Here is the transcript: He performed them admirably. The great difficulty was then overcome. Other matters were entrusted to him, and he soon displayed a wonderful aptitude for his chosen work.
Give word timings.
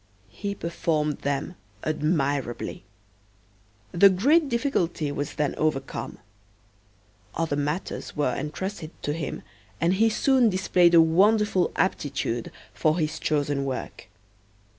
He 0.31 0.55
performed 0.55 1.19
them 1.19 1.53
admirably. 1.83 2.85
The 3.91 4.09
great 4.09 4.49
difficulty 4.49 5.11
was 5.11 5.35
then 5.35 5.53
overcome. 5.59 6.17
Other 7.35 7.55
matters 7.55 8.15
were 8.15 8.33
entrusted 8.35 8.89
to 9.03 9.13
him, 9.13 9.43
and 9.79 9.93
he 9.93 10.09
soon 10.09 10.49
displayed 10.49 10.95
a 10.95 11.01
wonderful 11.01 11.71
aptitude 11.75 12.51
for 12.73 12.97
his 12.97 13.19
chosen 13.19 13.63
work. 13.63 14.07